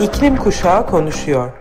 İklim 0.00 0.36
Kuşağı 0.36 0.86
konuşuyor. 0.86 1.52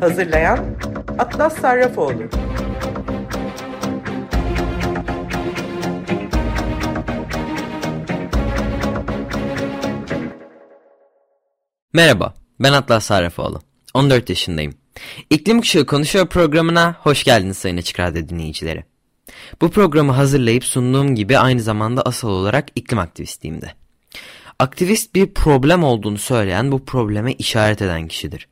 Hazırlayan 0.00 0.58
Atlas 1.18 1.60
Sarrafoğlu. 1.60 2.22
Merhaba, 11.92 12.34
ben 12.60 12.72
Atlas 12.72 13.04
Sarrafoğlu. 13.04 13.60
14 13.94 14.30
yaşındayım. 14.30 14.74
İklim 15.30 15.60
Kuşağı 15.60 15.86
Konuşuyor 15.86 16.26
programına 16.26 16.96
hoş 17.00 17.24
geldiniz 17.24 17.58
Sayın 17.58 17.76
Açık 17.76 18.00
Radyo 18.00 18.28
dinleyicileri. 18.28 18.84
Bu 19.60 19.70
programı 19.70 20.12
hazırlayıp 20.12 20.64
sunduğum 20.64 21.14
gibi 21.14 21.38
aynı 21.38 21.60
zamanda 21.60 22.02
asıl 22.02 22.28
olarak 22.28 22.68
iklim 22.74 22.98
aktivistiyim 22.98 23.62
de. 23.62 23.77
Aktivist 24.58 25.14
bir 25.14 25.26
problem 25.26 25.84
olduğunu 25.84 26.18
söyleyen 26.18 26.72
bu 26.72 26.84
probleme 26.84 27.32
işaret 27.32 27.82
eden 27.82 28.08
kişidir. 28.08 28.48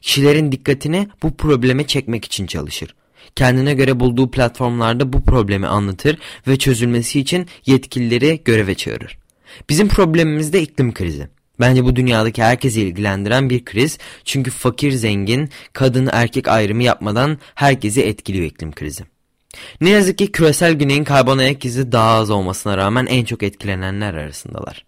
Kişilerin 0.00 0.52
dikkatini 0.52 1.08
bu 1.22 1.36
probleme 1.36 1.86
çekmek 1.86 2.24
için 2.24 2.46
çalışır. 2.46 2.94
Kendine 3.36 3.74
göre 3.74 4.00
bulduğu 4.00 4.30
platformlarda 4.30 5.12
bu 5.12 5.24
problemi 5.24 5.66
anlatır 5.66 6.18
ve 6.48 6.56
çözülmesi 6.56 7.20
için 7.20 7.46
yetkilileri 7.66 8.40
göreve 8.44 8.74
çağırır. 8.74 9.18
Bizim 9.68 9.88
problemimiz 9.88 10.52
de 10.52 10.62
iklim 10.62 10.94
krizi. 10.94 11.28
Bence 11.60 11.84
bu 11.84 11.96
dünyadaki 11.96 12.42
herkesi 12.42 12.80
ilgilendiren 12.80 13.50
bir 13.50 13.64
kriz 13.64 13.98
çünkü 14.24 14.50
fakir 14.50 14.92
zengin, 14.92 15.50
kadın 15.72 16.08
erkek 16.12 16.48
ayrımı 16.48 16.82
yapmadan 16.82 17.38
herkesi 17.54 18.02
etkiliyor 18.02 18.44
iklim 18.44 18.72
krizi. 18.72 19.04
Ne 19.80 19.90
yazık 19.90 20.18
ki 20.18 20.32
küresel 20.32 20.72
güneyin 20.72 21.04
karbon 21.04 21.38
ayak 21.38 21.64
izi 21.64 21.92
daha 21.92 22.10
az 22.10 22.30
olmasına 22.30 22.76
rağmen 22.76 23.06
en 23.06 23.24
çok 23.24 23.42
etkilenenler 23.42 24.14
arasındalar. 24.14 24.87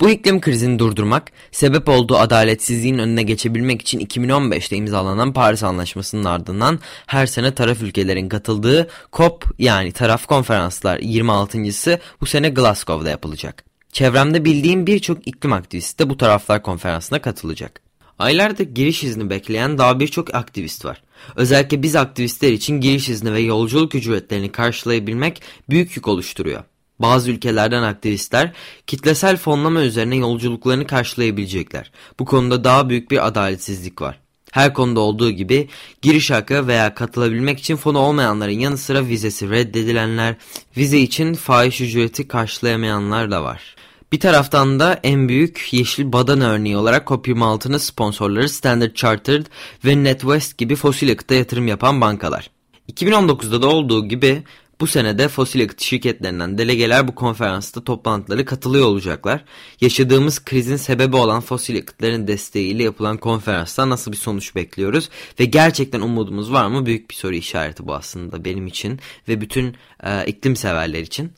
Bu 0.00 0.10
iklim 0.10 0.40
krizini 0.40 0.78
durdurmak, 0.78 1.32
sebep 1.52 1.88
olduğu 1.88 2.16
adaletsizliğin 2.16 2.98
önüne 2.98 3.22
geçebilmek 3.22 3.82
için 3.82 4.00
2015'te 4.00 4.76
imzalanan 4.76 5.32
Paris 5.32 5.62
Anlaşması'nın 5.62 6.24
ardından 6.24 6.78
her 7.06 7.26
sene 7.26 7.54
taraf 7.54 7.82
ülkelerin 7.82 8.28
katıldığı 8.28 8.88
COP 9.12 9.44
yani 9.58 9.92
taraf 9.92 10.26
konferanslar 10.26 10.98
26.sı 10.98 11.98
bu 12.20 12.26
sene 12.26 12.48
Glasgow'da 12.48 13.10
yapılacak. 13.10 13.64
Çevremde 13.92 14.44
bildiğim 14.44 14.86
birçok 14.86 15.28
iklim 15.28 15.52
aktivisti 15.52 15.98
de 15.98 16.10
bu 16.10 16.16
taraflar 16.16 16.62
konferansına 16.62 17.22
katılacak. 17.22 17.80
Aylarda 18.18 18.62
giriş 18.62 19.04
izni 19.04 19.30
bekleyen 19.30 19.78
daha 19.78 20.00
birçok 20.00 20.34
aktivist 20.34 20.84
var. 20.84 21.02
Özellikle 21.36 21.82
biz 21.82 21.96
aktivistler 21.96 22.52
için 22.52 22.80
giriş 22.80 23.08
izni 23.08 23.32
ve 23.32 23.40
yolculuk 23.40 23.94
ücretlerini 23.94 24.52
karşılayabilmek 24.52 25.42
büyük 25.70 25.96
yük 25.96 26.08
oluşturuyor. 26.08 26.64
Bazı 27.02 27.30
ülkelerden 27.30 27.82
aktivistler 27.82 28.52
kitlesel 28.86 29.36
fonlama 29.36 29.80
üzerine 29.82 30.16
yolculuklarını 30.16 30.86
karşılayabilecekler. 30.86 31.90
Bu 32.18 32.24
konuda 32.24 32.64
daha 32.64 32.88
büyük 32.88 33.10
bir 33.10 33.26
adaletsizlik 33.26 34.02
var. 34.02 34.18
Her 34.52 34.74
konuda 34.74 35.00
olduğu 35.00 35.30
gibi 35.30 35.68
giriş 36.02 36.30
hakkı 36.30 36.66
veya 36.66 36.94
katılabilmek 36.94 37.58
için 37.58 37.76
fonu 37.76 37.98
olmayanların 37.98 38.52
yanı 38.52 38.78
sıra 38.78 39.06
vizesi 39.06 39.50
reddedilenler, 39.50 40.34
vize 40.76 40.98
için 40.98 41.34
fahiş 41.34 41.80
ücreti 41.80 42.28
karşılayamayanlar 42.28 43.30
da 43.30 43.44
var. 43.44 43.76
Bir 44.12 44.20
taraftan 44.20 44.80
da 44.80 45.00
en 45.02 45.28
büyük 45.28 45.68
yeşil 45.72 46.12
badan 46.12 46.40
örneği 46.40 46.76
olarak 46.76 47.08
COP26'nın 47.08 47.78
sponsorları 47.78 48.48
Standard 48.48 48.94
Chartered 48.94 49.46
ve 49.84 50.04
NetWest 50.04 50.58
gibi 50.58 50.76
fosil 50.76 51.08
yakıta 51.08 51.34
yatırım 51.34 51.68
yapan 51.68 52.00
bankalar. 52.00 52.50
2019'da 52.92 53.62
da 53.62 53.68
olduğu 53.68 54.08
gibi 54.08 54.42
bu 54.82 54.86
senede 54.86 55.28
fosil 55.28 55.60
yakıt 55.60 55.80
şirketlerinden 55.80 56.58
delegeler 56.58 57.08
bu 57.08 57.14
konferansta 57.14 57.84
toplantıları 57.84 58.44
katılıyor 58.44 58.86
olacaklar. 58.86 59.44
Yaşadığımız 59.80 60.44
krizin 60.44 60.76
sebebi 60.76 61.16
olan 61.16 61.40
fosil 61.40 61.74
yakıtların 61.74 62.26
desteğiyle 62.28 62.82
yapılan 62.82 63.16
konferansta 63.16 63.88
nasıl 63.88 64.12
bir 64.12 64.16
sonuç 64.16 64.54
bekliyoruz? 64.54 65.08
Ve 65.40 65.44
gerçekten 65.44 66.00
umudumuz 66.00 66.52
var 66.52 66.66
mı? 66.66 66.86
Büyük 66.86 67.10
bir 67.10 67.14
soru 67.14 67.34
işareti 67.34 67.86
bu 67.86 67.94
aslında 67.94 68.44
benim 68.44 68.66
için 68.66 69.00
ve 69.28 69.40
bütün 69.40 69.76
e, 70.02 70.26
iklim 70.26 70.56
severler 70.56 71.00
için. 71.00 71.32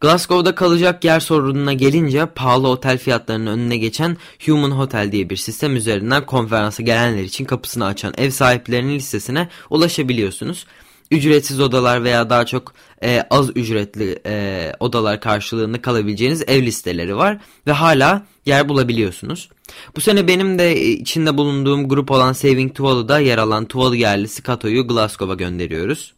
Glasgow'da 0.00 0.54
kalacak 0.54 1.04
yer 1.04 1.20
sorununa 1.20 1.72
gelince 1.72 2.26
pahalı 2.26 2.68
otel 2.68 2.98
fiyatlarının 2.98 3.46
önüne 3.46 3.76
geçen 3.76 4.16
Human 4.46 4.70
Hotel 4.70 5.12
diye 5.12 5.30
bir 5.30 5.36
sistem 5.36 5.76
üzerinden 5.76 6.26
konferansa 6.26 6.82
gelenler 6.82 7.22
için 7.22 7.44
kapısını 7.44 7.86
açan 7.86 8.14
ev 8.18 8.30
sahiplerinin 8.30 8.94
listesine 8.94 9.48
ulaşabiliyorsunuz. 9.70 10.66
Ücretsiz 11.10 11.60
odalar 11.60 12.04
veya 12.04 12.30
daha 12.30 12.46
çok 12.46 12.72
e, 13.02 13.22
az 13.30 13.50
ücretli 13.56 14.18
e, 14.26 14.72
odalar 14.80 15.20
karşılığında 15.20 15.82
kalabileceğiniz 15.82 16.42
ev 16.46 16.62
listeleri 16.62 17.16
var 17.16 17.38
ve 17.66 17.72
hala 17.72 18.26
yer 18.46 18.68
bulabiliyorsunuz. 18.68 19.48
Bu 19.96 20.00
sene 20.00 20.28
benim 20.28 20.58
de 20.58 20.80
içinde 20.86 21.36
bulunduğum 21.36 21.88
grup 21.88 22.10
olan 22.10 22.32
Saving 22.32 22.74
Tuvalu'da 22.74 23.18
yer 23.18 23.38
alan 23.38 23.64
Tuvalu 23.64 23.96
yerlisi 23.96 24.42
Kato'yu 24.42 24.86
Glasgow'a 24.86 25.34
gönderiyoruz. 25.34 26.17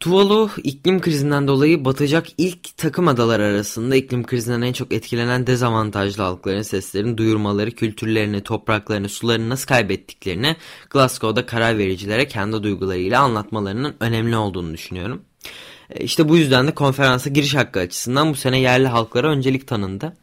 Tuvalu 0.00 0.50
iklim 0.64 1.00
krizinden 1.00 1.48
dolayı 1.48 1.84
batacak 1.84 2.26
ilk 2.38 2.76
takım 2.76 3.08
adalar 3.08 3.40
arasında 3.40 3.96
iklim 3.96 4.26
krizinden 4.26 4.62
en 4.62 4.72
çok 4.72 4.92
etkilenen 4.92 5.46
dezavantajlı 5.46 6.22
halkların 6.22 6.62
seslerini 6.62 7.18
duyurmaları, 7.18 7.70
kültürlerini, 7.70 8.40
topraklarını, 8.40 9.08
sularını 9.08 9.48
nasıl 9.48 9.66
kaybettiklerini 9.66 10.56
Glasgow'da 10.90 11.46
karar 11.46 11.78
vericilere 11.78 12.28
kendi 12.28 12.62
duygularıyla 12.62 13.20
anlatmalarının 13.20 13.96
önemli 14.00 14.36
olduğunu 14.36 14.72
düşünüyorum. 14.72 15.22
E, 15.90 16.04
işte 16.04 16.28
bu 16.28 16.36
yüzden 16.36 16.66
de 16.66 16.74
konferansa 16.74 17.30
giriş 17.30 17.54
hakkı 17.54 17.80
açısından 17.80 18.30
bu 18.30 18.34
sene 18.34 18.60
yerli 18.60 18.88
halklara 18.88 19.28
öncelik 19.28 19.68
tanındı. 19.68 20.16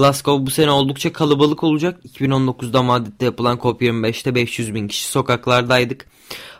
Glasgow 0.00 0.46
bu 0.46 0.50
sene 0.50 0.70
oldukça 0.70 1.12
kalabalık 1.12 1.64
olacak. 1.64 2.04
2019'da 2.04 2.82
Madrid'de 2.82 3.24
yapılan 3.24 3.56
COP25'te 3.56 4.34
500 4.34 4.74
bin 4.74 4.88
kişi 4.88 5.06
sokaklardaydık. 5.06 6.06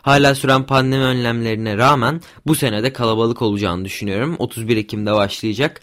Hala 0.01 0.35
süren 0.35 0.63
pandemi 0.63 1.03
önlemlerine 1.03 1.77
rağmen 1.77 2.21
bu 2.47 2.55
senede 2.55 2.93
kalabalık 2.93 3.41
olacağını 3.41 3.85
düşünüyorum. 3.85 4.35
31 4.39 4.77
Ekim'de 4.77 5.13
başlayacak. 5.13 5.81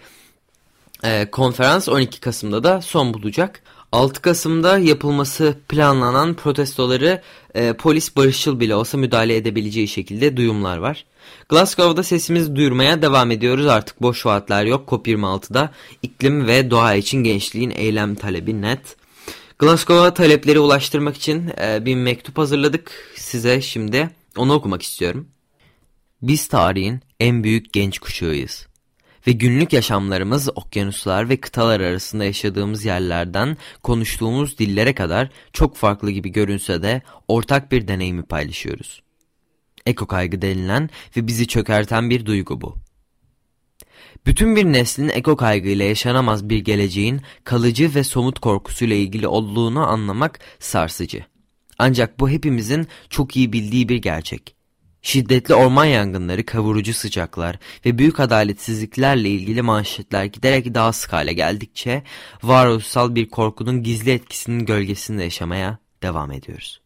Ee, 1.05 1.29
konferans 1.33 1.89
12 1.89 2.21
Kasım'da 2.21 2.65
da 2.65 2.83
son 2.83 3.15
bulacak. 3.15 3.63
6 3.93 4.23
Kasım'da 4.23 4.79
yapılması 4.79 5.55
planlanan 5.69 6.35
protestoları 6.35 7.23
e, 7.59 7.73
polis 7.73 8.17
barışçıl 8.17 8.61
bile 8.61 8.75
olsa 8.75 8.99
müdahale 8.99 9.37
edebileceği 9.37 9.89
şekilde 9.89 10.37
duyumlar 10.37 10.79
var. 10.79 11.05
Glasgow'da 11.49 12.03
sesimizi 12.03 12.57
duyurmaya 12.57 13.03
devam 13.03 13.31
ediyoruz 13.31 13.67
artık 13.67 14.03
boş 14.03 14.27
vaatler 14.27 14.65
yok 14.65 14.89
COP26'da 14.89 15.71
iklim 16.03 16.47
ve 16.47 16.71
doğa 16.71 16.95
için 16.95 17.25
gençliğin 17.25 17.71
eylem 17.71 18.15
talebi 18.15 18.63
net. 18.63 18.97
Glasgow'a 19.59 20.15
talepleri 20.15 20.59
ulaştırmak 20.61 21.17
için 21.17 21.53
e, 21.61 21.85
bir 21.85 21.95
mektup 21.95 22.39
hazırladık 22.39 23.13
size 23.17 23.61
şimdi 23.61 24.11
onu 24.37 24.53
okumak 24.53 24.83
istiyorum. 24.83 25.29
Biz 26.23 26.49
tarihin 26.49 27.01
en 27.21 27.45
büyük 27.45 27.73
genç 27.73 27.99
kuşağıyız 27.99 28.68
ve 29.29 29.33
günlük 29.33 29.73
yaşamlarımız 29.73 30.49
okyanuslar 30.55 31.29
ve 31.29 31.37
kıtalar 31.37 31.81
arasında 31.81 32.25
yaşadığımız 32.25 32.85
yerlerden 32.85 33.57
konuştuğumuz 33.83 34.59
dillere 34.59 34.95
kadar 34.95 35.31
çok 35.53 35.77
farklı 35.77 36.11
gibi 36.11 36.33
görünse 36.33 36.83
de 36.83 37.03
ortak 37.29 37.73
bir 37.73 37.89
deneyimi 37.89 38.23
paylaşıyoruz. 38.23 39.03
Eko 39.87 40.07
kaygı 40.07 40.43
denilen 40.43 40.91
ve 41.17 41.27
bizi 41.27 41.47
çökerten 41.47 42.11
bir 42.11 42.27
duygu 42.27 42.61
bu. 42.61 42.77
Bütün 44.27 44.57
bir 44.57 44.65
neslin 44.65 45.09
eko 45.09 45.37
kaygıyla 45.37 45.85
yaşanamaz 45.85 46.49
bir 46.49 46.59
geleceğin 46.59 47.21
kalıcı 47.45 47.95
ve 47.95 48.05
somut 48.05 48.39
korkusuyla 48.39 48.97
ilgili 48.97 49.27
olduğunu 49.27 49.89
anlamak 49.89 50.39
sarsıcı. 50.59 51.25
Ancak 51.79 52.21
bu 52.21 52.31
hepimizin 52.31 52.87
çok 53.11 53.37
iyi 53.37 53.53
bildiği 53.53 53.89
bir 53.89 53.97
gerçek. 53.97 54.58
Şiddetli 55.03 55.55
orman 55.55 55.85
yangınları, 55.85 56.47
kavurucu 56.47 56.95
sıcaklar 56.95 57.59
ve 57.87 57.99
büyük 57.99 58.21
adaletsizliklerle 58.21 59.31
ilgili 59.31 59.63
manşetler 59.63 60.25
giderek 60.25 60.75
daha 60.75 60.93
sık 60.93 61.13
hale 61.13 61.33
geldikçe 61.33 62.03
varoluşsal 62.43 63.15
bir 63.15 63.29
korkunun 63.29 63.83
gizli 63.83 64.11
etkisinin 64.11 64.67
gölgesinde 64.67 65.25
yaşamaya 65.25 65.79
devam 66.03 66.33
ediyoruz. 66.33 66.81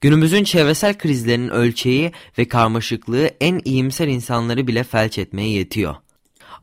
Günümüzün 0.00 0.44
çevresel 0.44 0.98
krizlerinin 0.98 1.48
ölçeği 1.48 2.12
ve 2.38 2.48
karmaşıklığı 2.48 3.30
en 3.40 3.60
iyimser 3.64 4.08
insanları 4.08 4.66
bile 4.66 4.84
felç 4.84 5.18
etmeye 5.18 5.48
yetiyor. 5.48 5.96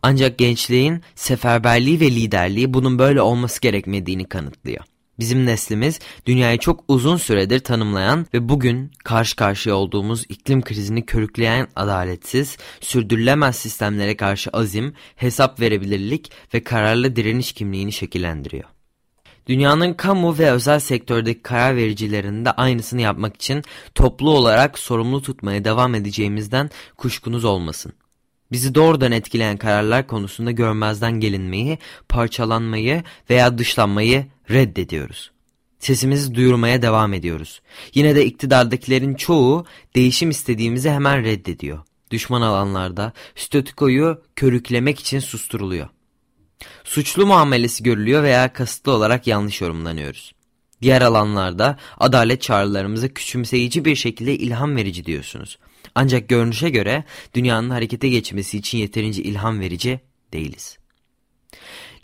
Ancak 0.02 0.38
gençliğin 0.38 1.02
seferberliği 1.16 2.00
ve 2.00 2.12
liderliği 2.12 2.74
bunun 2.74 3.00
böyle 3.00 3.22
olması 3.22 3.62
gerekmediğini 3.62 4.26
kanıtlıyor. 4.26 4.84
Bizim 5.20 5.46
neslimiz 5.46 6.00
dünyayı 6.26 6.58
çok 6.58 6.84
uzun 6.88 7.18
süredir 7.18 7.60
tanımlayan 7.60 8.26
ve 8.34 8.50
bugün 8.50 8.92
karşı 9.04 9.36
karşıya 9.36 9.76
olduğumuz 9.76 10.24
iklim 10.30 10.62
krizini 10.62 11.06
körükleyen 11.06 11.68
adaletsiz, 11.76 12.58
sürdürülemez 12.82 13.56
sistemlere 13.56 14.18
karşı 14.18 14.50
azim, 14.50 14.94
hesap 15.16 15.60
verebilirlik 15.60 16.32
ve 16.54 16.64
kararlı 16.64 17.16
direniş 17.16 17.54
kimliğini 17.54 17.92
şekillendiriyor. 17.92 18.64
Dünyanın 19.48 19.94
kamu 19.94 20.38
ve 20.38 20.52
özel 20.52 20.80
sektördeki 20.80 21.42
karar 21.42 21.76
vericilerinde 21.76 22.52
aynısını 22.52 23.02
yapmak 23.02 23.36
için 23.36 23.64
toplu 23.96 24.30
olarak 24.30 24.80
sorumlu 24.80 25.22
tutmaya 25.22 25.66
devam 25.66 25.96
edeceğimizden 25.96 26.70
kuşkunuz 26.98 27.46
olmasın. 27.46 27.94
Bizi 28.52 28.76
doğrudan 28.76 29.12
etkileyen 29.12 29.58
kararlar 29.58 30.08
konusunda 30.08 30.52
görmezden 30.52 31.20
gelinmeyi, 31.20 31.78
parçalanmayı 32.10 33.04
veya 33.30 33.58
dışlanmayı 33.58 34.26
reddediyoruz. 34.50 35.32
Sesimizi 35.80 36.36
duyurmaya 36.36 36.82
devam 36.82 37.14
ediyoruz. 37.14 37.62
Yine 37.94 38.16
de 38.16 38.26
iktidardakilerin 38.26 39.16
çoğu 39.16 39.66
değişim 39.96 40.30
istediğimizi 40.30 40.90
hemen 40.90 41.24
reddediyor. 41.24 41.80
Düşman 42.12 42.42
alanlarda 42.42 43.14
statükoyu 43.36 44.24
körüklemek 44.36 45.00
için 45.00 45.20
susturuluyor. 45.20 45.88
Suçlu 46.84 47.26
muamelesi 47.26 47.84
görülüyor 47.84 48.24
veya 48.24 48.54
kasıtlı 48.54 48.92
olarak 48.92 49.28
yanlış 49.28 49.62
yorumlanıyoruz. 49.62 50.34
Diğer 50.82 51.02
alanlarda 51.02 51.78
adalet 51.98 52.42
çağrılarımıza 52.42 53.08
küçümseyici 53.08 53.86
bir 53.86 53.96
şekilde 53.96 54.38
ilham 54.38 54.76
verici 54.76 55.06
diyorsunuz. 55.06 55.60
Ancak 55.96 56.30
görünüşe 56.30 56.70
göre 56.70 57.04
dünyanın 57.34 57.70
harekete 57.70 58.10
geçmesi 58.10 58.58
için 58.58 58.78
yeterince 58.78 59.24
ilham 59.24 59.60
verici 59.60 60.00
değiliz. 60.34 60.78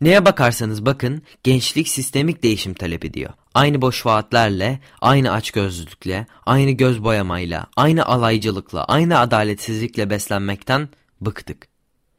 Neye 0.02 0.26
bakarsanız 0.26 0.86
bakın 0.86 1.22
gençlik 1.44 1.88
sistemik 1.88 2.44
değişim 2.44 2.74
talep 2.74 3.06
ediyor. 3.06 3.34
Aynı 3.54 3.82
boş 3.82 4.06
vaatlerle, 4.06 4.80
aynı 5.02 5.32
açgözlülükle, 5.32 6.28
aynı 6.46 6.72
göz 6.72 7.04
boyamayla, 7.04 7.68
aynı 7.76 8.06
alaycılıkla, 8.06 8.84
aynı 8.84 9.20
adaletsizlikle 9.20 10.10
beslenmekten 10.10 10.90
bıktık. 11.22 11.68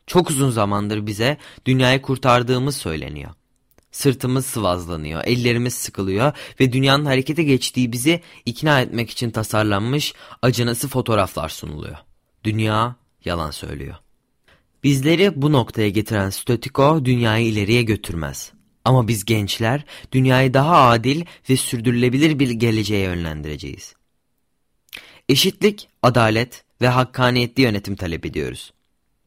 Çok 0.07 0.31
uzun 0.31 0.51
zamandır 0.51 1.07
bize 1.07 1.37
dünyayı 1.67 2.03
kurtardığımız 2.03 2.77
söyleniyor. 2.77 3.31
Sırtımız 3.93 4.47
sıvazlanıyor, 4.47 5.25
ellerimiz 5.25 5.75
sıkılıyor 5.75 6.33
ve 6.61 6.73
dünyanın 6.73 7.05
harekete 7.05 7.43
geçtiği 7.43 7.93
bizi 7.93 8.21
ikna 8.47 8.81
etmek 8.81 9.11
için 9.11 9.31
tasarlanmış 9.31 10.15
acınası 10.43 10.89
fotoğraflar 10.89 11.49
sunuluyor. 11.49 11.97
Dünya 12.45 12.97
yalan 13.25 13.51
söylüyor. 13.51 13.97
Bizleri 14.85 15.43
bu 15.43 15.53
noktaya 15.53 15.89
getiren 15.89 16.31
statiko 16.31 17.05
dünyayı 17.05 17.47
ileriye 17.47 17.83
götürmez. 17.83 18.53
Ama 18.85 19.09
biz 19.09 19.25
gençler 19.25 19.85
dünyayı 20.13 20.55
daha 20.55 20.89
adil 20.89 21.25
ve 21.51 21.57
sürdürülebilir 21.57 22.39
bir 22.39 22.51
geleceğe 22.51 23.05
yönlendireceğiz. 23.05 23.95
Eşitlik, 25.29 25.89
adalet 26.03 26.65
ve 26.81 26.89
hakkaniyetli 26.89 27.63
yönetim 27.63 27.97
talep 27.97 28.27
ediyoruz. 28.27 28.73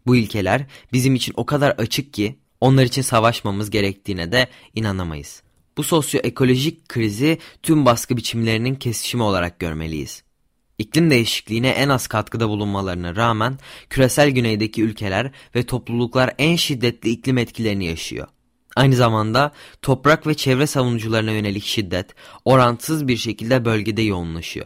Bu 0.08 0.16
ilkeler 0.16 0.66
bizim 0.94 1.16
için 1.16 1.34
o 1.38 1.46
kadar 1.46 1.72
açık 1.72 2.14
ki 2.14 2.36
onlar 2.62 2.84
için 2.84 3.02
savaşmamız 3.02 3.70
gerektiğine 3.70 4.32
de 4.32 4.48
inanamayız. 4.76 5.44
Bu 5.78 5.84
sosyoekolojik 5.84 6.90
krizi 6.90 7.38
tüm 7.64 7.86
baskı 7.86 8.18
biçimlerinin 8.18 8.76
kesişimi 8.76 9.24
olarak 9.24 9.60
görmeliyiz. 9.60 10.24
İklim 10.78 11.10
değişikliğine 11.10 11.70
en 11.70 11.90
az 11.90 12.08
katkıda 12.08 12.50
bulunmalarına 12.50 13.16
rağmen 13.16 13.58
küresel 13.90 14.30
güneydeki 14.30 14.84
ülkeler 14.84 15.32
ve 15.56 15.64
topluluklar 15.64 16.34
en 16.38 16.56
şiddetli 16.56 17.10
iklim 17.10 17.38
etkilerini 17.38 17.86
yaşıyor. 17.86 18.28
Aynı 18.76 18.96
zamanda 18.96 19.52
toprak 19.82 20.28
ve 20.28 20.34
çevre 20.34 20.68
savunucularına 20.68 21.32
yönelik 21.32 21.64
şiddet 21.64 22.16
orantısız 22.46 23.08
bir 23.08 23.18
şekilde 23.18 23.66
bölgede 23.66 24.02
yoğunlaşıyor. 24.02 24.66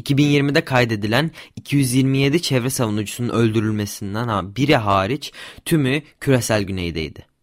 2020'de 0.00 0.64
kaydedilen 0.64 1.30
227 1.56 2.42
çevre 2.42 2.70
savunucusunun 2.70 3.28
öldürülmesinden 3.28 4.56
biri 4.56 4.76
hariç 4.76 5.32
tümü 5.64 6.02
küresel 6.20 6.62
güneydeydi. 6.62 7.33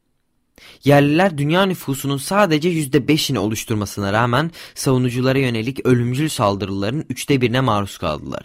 Yerliler 0.84 1.38
dünya 1.38 1.66
nüfusunun 1.66 2.18
sadece 2.18 2.70
%5'ini 2.70 3.38
oluşturmasına 3.38 4.14
rağmen 4.14 4.52
savunuculara 4.76 5.40
yönelik 5.40 5.86
ölümcül 5.86 6.30
saldırıların 6.30 7.06
üçte 7.10 7.42
birine 7.42 7.62
maruz 7.62 7.98
kaldılar. 7.98 8.44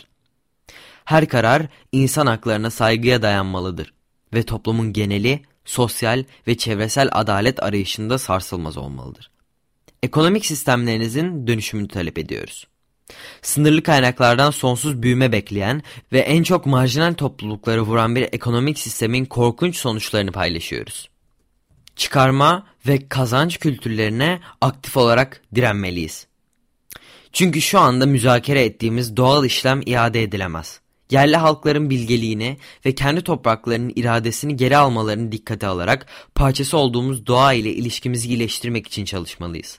Her 1.05 1.29
karar 1.29 1.63
insan 1.93 2.27
haklarına 2.27 2.71
saygıya 2.71 3.23
dayanmalıdır 3.23 3.93
ve 4.35 4.43
toplumun 4.43 4.93
geneli 4.93 5.43
sosyal 5.65 6.25
ve 6.47 6.57
çevresel 6.57 7.09
adalet 7.13 7.63
arayışında 7.63 8.19
sarsılmaz 8.19 8.77
olmalıdır. 8.77 9.31
Ekonomik 10.03 10.47
sistemlerinizin 10.47 11.47
dönüşümünü 11.47 11.89
talep 11.89 12.19
ediyoruz. 12.19 12.67
Sınırlı 13.43 13.83
kaynaklardan 13.83 14.51
sonsuz 14.51 15.03
büyüme 15.03 15.33
bekleyen 15.33 15.83
ve 16.13 16.19
en 16.19 16.43
çok 16.43 16.67
marjinal 16.67 17.15
toplulukları 17.15 17.83
vuran 17.83 18.17
bir 18.17 18.23
ekonomik 18.23 18.79
sistemin 18.79 19.25
korkunç 19.25 19.77
sonuçlarını 19.77 20.33
paylaşıyoruz. 20.33 21.09
Çıkarma 21.96 22.66
ve 22.87 23.08
kazanç 23.08 23.58
kültürlerine 23.58 24.40
aktif 24.60 24.96
olarak 24.96 25.43
direnmeliyiz. 25.54 26.26
Çünkü 27.32 27.60
şu 27.60 27.78
anda 27.78 28.06
müzakere 28.06 28.64
ettiğimiz 28.64 29.16
doğal 29.16 29.44
işlem 29.44 29.81
iade 29.87 30.22
edilemez. 30.22 30.81
Yerli 31.10 31.37
halkların 31.37 31.90
bilgeliğini 31.90 32.56
ve 32.87 32.94
kendi 32.94 33.20
topraklarının 33.20 33.93
iradesini 33.96 34.56
geri 34.56 34.76
almalarını 34.76 35.32
dikkate 35.32 35.66
alarak 35.66 36.06
parçası 36.34 36.76
olduğumuz 36.76 37.26
doğa 37.26 37.52
ile 37.52 37.72
ilişkimizi 37.72 38.28
iyileştirmek 38.28 38.87
için 38.87 39.04
çalışmalıyız. 39.04 39.78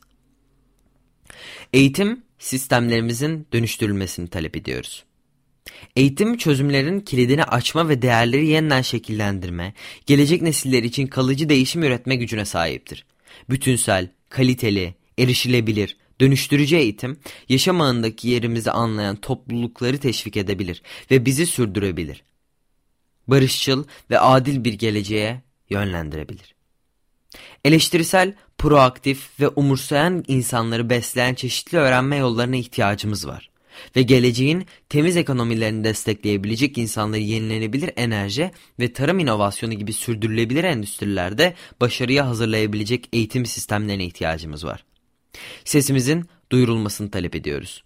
Eğitim 1.73 2.23
sistemlerimizin 2.39 3.47
dönüştürülmesini 3.53 4.27
talep 4.27 4.57
ediyoruz. 4.57 5.03
Eğitim 5.95 6.37
çözümlerin 6.37 6.99
kilidini 6.99 7.43
açma 7.43 7.89
ve 7.89 8.01
değerleri 8.01 8.47
yeniden 8.47 8.81
şekillendirme, 8.81 9.73
gelecek 10.05 10.41
nesiller 10.41 10.83
için 10.83 11.07
kalıcı 11.07 11.49
değişim 11.49 11.83
üretme 11.83 12.15
gücüne 12.15 12.45
sahiptir. 12.45 13.05
Bütünsel, 13.49 14.09
kaliteli, 14.29 14.95
erişilebilir, 15.19 15.97
dönüştürücü 16.21 16.75
eğitim, 16.75 17.19
yaşam 17.49 17.81
ağındaki 17.81 18.29
yerimizi 18.29 18.71
anlayan 18.71 19.15
toplulukları 19.15 19.97
teşvik 19.97 20.37
edebilir 20.37 20.81
ve 21.11 21.25
bizi 21.25 21.45
sürdürebilir. 21.45 22.23
Barışçıl 23.27 23.83
ve 24.09 24.19
adil 24.19 24.63
bir 24.63 24.73
geleceğe 24.73 25.41
yönlendirebilir. 25.69 26.55
Eleştirisel, 27.65 28.33
proaktif 28.57 29.39
ve 29.39 29.47
umursayan 29.47 30.23
insanları 30.27 30.89
besleyen 30.89 31.33
çeşitli 31.33 31.77
öğrenme 31.77 32.17
yollarına 32.17 32.55
ihtiyacımız 32.55 33.27
var. 33.27 33.49
Ve 33.95 34.01
geleceğin 34.01 34.65
temiz 34.89 35.17
ekonomilerini 35.17 35.83
destekleyebilecek 35.83 36.77
insanları 36.77 37.21
yenilenebilir 37.21 37.91
enerji 37.95 38.51
ve 38.79 38.93
tarım 38.93 39.19
inovasyonu 39.19 39.73
gibi 39.73 39.93
sürdürülebilir 39.93 40.63
endüstrilerde 40.63 41.53
başarıya 41.81 42.27
hazırlayabilecek 42.27 43.09
eğitim 43.13 43.45
sistemlerine 43.45 44.05
ihtiyacımız 44.05 44.65
var. 44.65 44.83
Sesimizin 45.65 46.25
duyurulmasını 46.51 47.11
talep 47.11 47.35
ediyoruz. 47.35 47.83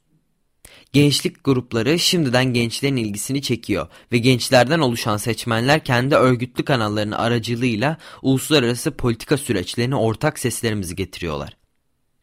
Gençlik 0.94 1.44
grupları 1.44 2.00
şimdiden 2.00 2.46
gençlerin 2.46 2.96
ilgisini 2.96 3.42
çekiyor 3.42 3.88
ve 4.12 4.18
gençlerden 4.18 4.80
oluşan 4.80 5.18
seçmenler 5.18 5.84
kendi 5.84 6.16
örgütlü 6.16 6.66
kanallarının 6.66 7.16
aracılığıyla 7.16 7.98
uluslararası 8.22 8.92
politika 8.92 9.38
süreçlerine 9.38 9.96
ortak 9.96 10.40
seslerimizi 10.40 10.96
getiriyorlar. 10.96 11.61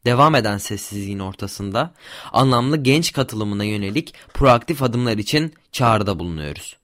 Devam 0.09 0.35
eden 0.35 0.59
sessizliğin 0.59 1.19
ortasında 1.19 1.95
anlamlı 2.33 2.77
genç 2.77 3.13
katılımına 3.13 3.65
yönelik 3.65 4.15
proaktif 4.35 4.83
adımlar 4.83 5.19
için 5.19 5.55
çağrıda 5.73 6.19
bulunuyoruz. 6.19 6.77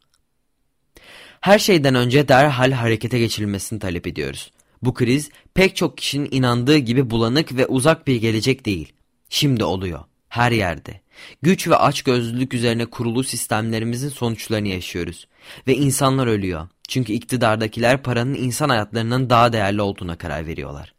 Her 1.41 1.59
şeyden 1.59 1.95
önce 1.95 2.29
derhal 2.29 2.73
harekete 2.73 3.19
geçirilmesini 3.19 3.79
talep 3.79 4.07
ediyoruz. 4.07 4.51
Bu 4.83 4.95
kriz 4.95 5.31
pek 5.55 5.77
çok 5.77 5.99
kişinin 5.99 6.29
inandığı 6.31 6.77
gibi 6.77 7.11
bulanık 7.11 7.57
ve 7.57 7.67
uzak 7.67 8.07
bir 8.07 8.17
gelecek 8.17 8.67
değil. 8.67 8.93
Şimdi 9.29 9.65
oluyor. 9.65 10.01
Her 10.29 10.53
yerde. 10.53 11.01
Güç 11.43 11.69
ve 11.69 11.77
açgözlülük 11.77 12.55
üzerine 12.55 12.87
kurulu 12.87 13.25
sistemlerimizin 13.25 14.09
sonuçlarını 14.09 14.69
yaşıyoruz. 14.69 15.29
Ve 15.67 15.75
insanlar 15.77 16.27
ölüyor. 16.27 16.69
Çünkü 16.89 17.13
iktidardakiler 17.13 18.03
paranın 18.03 18.35
insan 18.35 18.69
hayatlarının 18.69 19.31
daha 19.31 19.53
değerli 19.53 19.83
olduğuna 19.83 20.19
karar 20.19 20.47
veriyorlar. 20.47 20.94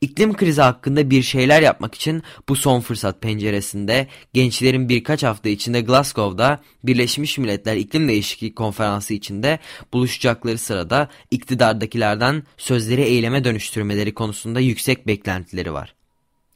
İklim 0.00 0.34
krizi 0.34 0.62
hakkında 0.62 1.10
bir 1.10 1.22
şeyler 1.22 1.62
yapmak 1.62 1.94
için 1.94 2.22
bu 2.48 2.56
son 2.56 2.80
fırsat 2.80 3.22
penceresinde 3.22 4.06
gençlerin 4.32 4.88
birkaç 4.88 5.22
hafta 5.22 5.48
içinde 5.48 5.80
Glasgow'da 5.80 6.60
Birleşmiş 6.84 7.38
Milletler 7.38 7.76
İklim 7.76 8.08
Değişikliği 8.08 8.54
Konferansı 8.54 9.14
içinde 9.14 9.58
buluşacakları 9.92 10.58
sırada 10.58 11.08
iktidardakilerden 11.30 12.42
sözleri 12.56 13.02
eyleme 13.02 13.44
dönüştürmeleri 13.44 14.14
konusunda 14.14 14.60
yüksek 14.60 15.06
beklentileri 15.06 15.72
var. 15.72 15.94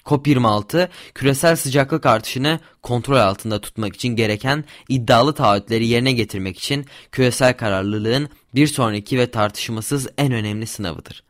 COP26 0.04 0.88
küresel 1.14 1.56
sıcaklık 1.56 2.06
artışını 2.06 2.60
kontrol 2.82 3.16
altında 3.16 3.60
tutmak 3.60 3.94
için 3.94 4.08
gereken 4.08 4.64
iddialı 4.88 5.34
taahhütleri 5.34 5.86
yerine 5.86 6.12
getirmek 6.12 6.58
için 6.58 6.86
küresel 7.12 7.56
kararlılığın 7.56 8.28
bir 8.54 8.66
sonraki 8.66 9.18
ve 9.18 9.30
tartışmasız 9.30 10.08
en 10.18 10.32
önemli 10.32 10.66
sınavıdır. 10.66 11.25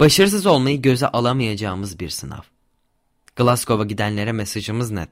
Başarısız 0.00 0.46
olmayı 0.46 0.82
göze 0.82 1.06
alamayacağımız 1.06 2.00
bir 2.00 2.08
sınav. 2.08 2.42
Glasgow'a 3.36 3.84
gidenlere 3.84 4.32
mesajımız 4.32 4.90
net. 4.90 5.10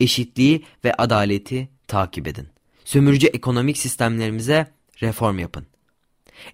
Eşitliği 0.00 0.64
ve 0.84 0.94
adaleti 0.94 1.68
takip 1.88 2.28
edin. 2.28 2.48
Sömürücü 2.84 3.26
ekonomik 3.26 3.78
sistemlerimize 3.78 4.66
reform 5.02 5.38
yapın. 5.38 5.66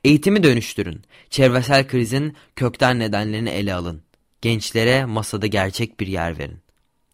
Eğitimi 0.05 0.43
dönüştürün. 0.43 1.03
Çevresel 1.31 1.89
krizin 1.89 2.37
kökten 2.57 2.99
nedenlerini 2.99 3.51
ele 3.51 3.75
alın. 3.75 4.03
Gençlere 4.43 5.05
masada 5.05 5.47
gerçek 5.47 6.01
bir 6.01 6.07
yer 6.07 6.39
verin. 6.39 6.59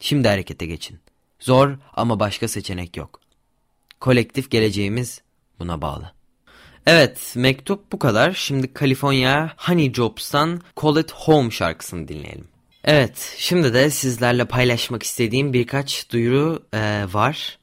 Şimdi 0.00 0.28
harekete 0.28 0.66
geçin. 0.66 0.98
Zor 1.40 1.78
ama 1.92 2.20
başka 2.20 2.48
seçenek 2.48 2.96
yok. 2.96 3.20
Kolektif 4.00 4.50
geleceğimiz 4.50 5.22
buna 5.58 5.82
bağlı. 5.82 6.12
Evet 6.86 7.32
mektup 7.36 7.92
bu 7.92 7.98
kadar. 7.98 8.32
Şimdi 8.32 8.70
California 8.80 9.50
Honey 9.56 9.92
Jobs'tan 9.92 10.60
Call 10.82 10.96
It 10.96 11.12
Home 11.12 11.50
şarkısını 11.50 12.08
dinleyelim. 12.08 12.48
Evet 12.84 13.34
şimdi 13.38 13.74
de 13.74 13.90
sizlerle 13.90 14.44
paylaşmak 14.44 15.02
istediğim 15.02 15.52
birkaç 15.52 16.10
duyuru 16.10 16.62
e, 16.72 17.04
var. 17.12 17.58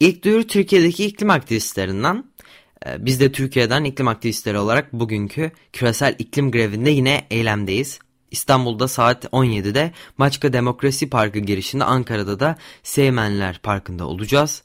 İlk 0.00 0.24
duyuru 0.24 0.46
Türkiye'deki 0.46 1.06
iklim 1.06 1.30
aktivistlerinden. 1.30 2.24
E, 2.86 3.06
biz 3.06 3.20
de 3.20 3.32
Türkiye'den 3.32 3.84
iklim 3.84 4.08
aktivistleri 4.08 4.58
olarak 4.58 4.92
bugünkü 4.92 5.50
küresel 5.72 6.14
iklim 6.18 6.50
grevinde 6.50 6.90
yine 6.90 7.26
eylemdeyiz. 7.30 7.98
İstanbul'da 8.30 8.88
saat 8.88 9.24
17'de 9.24 9.92
Maçka 10.18 10.52
Demokrasi 10.52 11.10
Parkı 11.10 11.38
girişinde 11.38 11.84
Ankara'da 11.84 12.40
da 12.40 12.56
Seymenler 12.82 13.58
Parkı'nda 13.58 14.06
olacağız. 14.06 14.62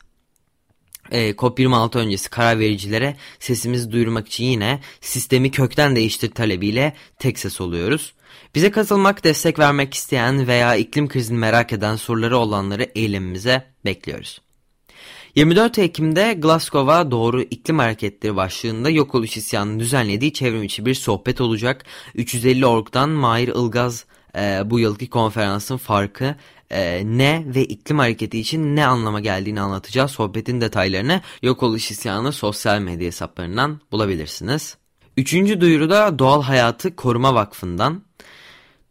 E, 1.12 1.32
COP26 1.32 1.98
öncesi 1.98 2.30
karar 2.30 2.60
vericilere 2.60 3.16
sesimizi 3.40 3.92
duyurmak 3.92 4.28
için 4.28 4.46
yine 4.46 4.80
sistemi 5.02 5.52
kökten 5.52 5.96
değiştir 5.96 6.32
talebiyle 6.32 6.94
tek 7.20 7.40
ses 7.40 7.62
oluyoruz. 7.62 8.14
Bize 8.56 8.72
katılmak, 8.72 9.24
destek 9.24 9.60
vermek 9.60 9.94
isteyen 9.94 10.48
veya 10.48 10.76
iklim 10.76 11.08
krizini 11.08 11.38
merak 11.38 11.74
eden 11.74 11.96
soruları 11.96 12.38
olanları 12.38 12.88
eylemimize 12.96 13.64
bekliyoruz. 13.86 14.42
24 15.36 15.80
Ekim'de 15.80 16.34
Glasgow'a 16.34 17.12
doğru 17.12 17.42
iklim 17.42 17.80
hareketleri 17.80 18.36
başlığında 18.36 18.90
yok 18.90 19.16
oluş 19.16 19.38
isyanının 19.38 19.80
düzenlediği 19.80 20.34
çevrim 20.34 20.64
içi 20.64 20.86
bir 20.86 20.94
sohbet 20.94 21.42
olacak. 21.42 21.86
350 22.16 22.66
orgdan 22.66 23.10
Mahir 23.10 23.48
Ilgaz 23.48 24.06
e, 24.36 24.62
bu 24.66 24.80
yılki 24.80 25.10
konferansın 25.10 25.78
farkı 25.78 26.36
e, 26.72 27.02
ne 27.06 27.44
ve 27.48 27.66
iklim 27.66 28.00
hareketi 28.00 28.40
için 28.40 28.76
ne 28.76 28.86
anlama 28.86 29.20
geldiğini 29.20 29.62
anlatacağız. 29.62 30.12
Sohbetin 30.12 30.62
detaylarını 30.62 31.22
yok 31.42 31.64
oluş 31.64 31.92
isyanı 31.92 32.32
sosyal 32.32 32.80
medya 32.80 33.08
hesaplarından 33.08 33.82
bulabilirsiniz. 33.92 34.78
Üçüncü 35.18 35.62
duyuruda 35.62 36.20
Doğal 36.20 36.42
Hayatı 36.42 36.96
Koruma 36.96 37.36
Vakfı'ndan. 37.36 38.04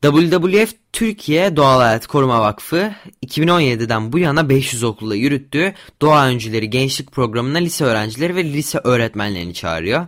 WWF 0.03 0.75
Türkiye 0.93 1.57
Doğal 1.57 1.81
Hayat 1.81 2.07
Koruma 2.07 2.41
Vakfı 2.41 2.93
2017'den 3.27 4.13
bu 4.13 4.19
yana 4.19 4.49
500 4.49 4.85
okulda 4.85 5.15
yürüttüğü 5.15 5.75
Doğa 6.03 6.27
Öncüleri 6.27 6.71
Gençlik 6.71 7.13
Programı'na 7.13 7.59
lise 7.59 7.85
öğrencileri 7.85 8.37
ve 8.37 8.45
lise 8.45 8.81
öğretmenlerini 8.85 9.55
çağırıyor. 9.55 10.07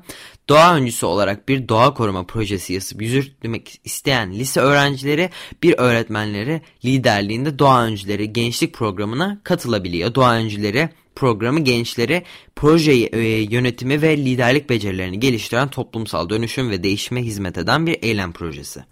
Doğa 0.48 0.74
öncüsü 0.74 1.06
olarak 1.06 1.48
bir 1.48 1.68
doğa 1.68 1.94
koruma 1.94 2.26
projesi 2.26 2.72
yazıp 2.72 3.02
yürütmek 3.02 3.80
isteyen 3.84 4.32
lise 4.32 4.60
öğrencileri 4.60 5.30
bir 5.62 5.74
öğretmenleri 5.78 6.60
liderliğinde 6.84 7.58
Doğa 7.58 7.84
Öncüleri 7.84 8.32
Gençlik 8.32 8.74
Programı'na 8.74 9.40
katılabiliyor. 9.44 10.14
Doğa 10.14 10.34
Öncüleri 10.34 10.88
programı 11.14 11.60
gençleri 11.60 12.22
proje 12.56 12.92
e, 12.92 13.20
yönetimi 13.42 14.02
ve 14.02 14.16
liderlik 14.16 14.70
becerilerini 14.70 15.20
geliştiren 15.20 15.68
toplumsal 15.68 16.28
dönüşüm 16.28 16.70
ve 16.70 16.82
değişime 16.82 17.22
hizmet 17.22 17.58
eden 17.58 17.86
bir 17.86 18.02
eylem 18.02 18.32
projesi. 18.32 18.84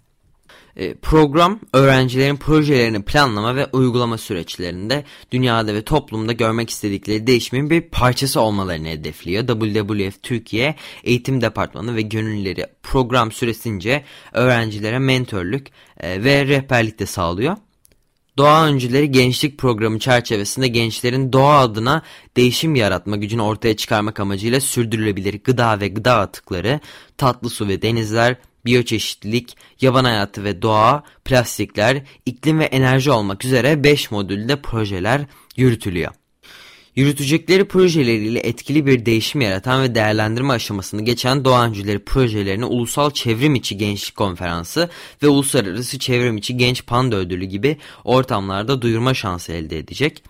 E, 0.75 0.93
program 0.93 1.59
öğrencilerin 1.73 2.37
projelerini 2.37 3.03
planlama 3.03 3.55
ve 3.55 3.65
uygulama 3.73 4.17
süreçlerinde 4.17 5.03
dünyada 5.31 5.73
ve 5.73 5.81
toplumda 5.81 6.31
görmek 6.31 6.69
istedikleri 6.69 7.27
değişimin 7.27 7.69
bir 7.69 7.81
parçası 7.81 8.41
olmalarını 8.41 8.87
hedefliyor. 8.87 9.47
WWF 9.47 10.23
Türkiye 10.23 10.75
Eğitim 11.03 11.41
Departmanı 11.41 11.95
ve 11.95 12.01
gönüllüleri 12.01 12.65
program 12.83 13.31
süresince 13.31 14.03
öğrencilere 14.33 14.99
mentörlük 14.99 15.67
e, 15.99 16.23
ve 16.23 16.45
rehberlik 16.45 16.99
de 16.99 17.05
sağlıyor. 17.05 17.57
Doğa 18.37 18.65
Öncüleri 18.65 19.11
Gençlik 19.11 19.57
Programı 19.57 19.99
çerçevesinde 19.99 20.67
gençlerin 20.67 21.33
doğa 21.33 21.59
adına 21.59 22.01
değişim 22.37 22.75
yaratma 22.75 23.15
gücünü 23.15 23.41
ortaya 23.41 23.77
çıkarmak 23.77 24.19
amacıyla 24.19 24.61
sürdürülebilir 24.61 25.43
gıda 25.43 25.79
ve 25.79 25.87
gıda 25.87 26.19
atıkları, 26.19 26.79
tatlı 27.17 27.49
su 27.49 27.67
ve 27.67 27.81
denizler, 27.81 28.35
biyoçeşitlilik, 28.65 29.57
yaban 29.81 30.03
hayatı 30.03 30.43
ve 30.43 30.61
doğa, 30.61 31.03
plastikler, 31.25 32.03
iklim 32.25 32.59
ve 32.59 32.65
enerji 32.65 33.11
olmak 33.11 33.45
üzere 33.45 33.83
5 33.83 34.11
modülde 34.11 34.61
projeler 34.61 35.21
yürütülüyor. 35.55 36.20
Yürütecekleri 36.95 37.65
projeleriyle 37.65 38.39
etkili 38.39 38.85
bir 38.85 39.05
değişim 39.05 39.41
yaratan 39.41 39.83
ve 39.83 39.95
değerlendirme 39.95 40.53
aşamasını 40.53 41.05
geçen 41.05 41.45
Doğa 41.45 41.65
Öncüleri 41.65 41.99
projelerini 41.99 42.65
Ulusal 42.65 43.11
Çevrim 43.11 43.55
İçi 43.55 43.77
Gençlik 43.77 44.15
Konferansı 44.15 44.89
ve 45.23 45.27
Uluslararası 45.27 45.99
Çevrim 45.99 46.37
İçi 46.37 46.57
Genç 46.57 46.85
Panda 46.85 47.15
Ödülü 47.15 47.45
gibi 47.45 47.77
ortamlarda 48.03 48.81
duyurma 48.81 49.13
şansı 49.13 49.51
elde 49.51 49.77
edecek. 49.77 50.23